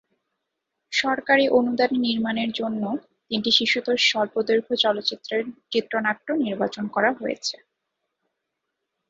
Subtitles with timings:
[0.91, 2.83] সরকারি অনুদানে নির্মাণের জন্য
[3.29, 5.41] তিনটি শিশুতোষ স্বল্পদৈর্ঘ্য চলচ্চিত্রের
[5.71, 7.55] চিত্রনাট্য নির্বাচন করা হয়েছে।